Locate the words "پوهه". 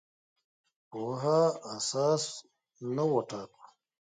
0.89-1.41